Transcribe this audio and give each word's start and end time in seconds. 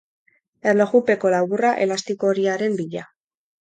Erlojupeko 0.71 1.33
laburra 1.35 1.77
elastiko 1.87 2.35
horiaren 2.35 2.85
bila. 2.85 3.11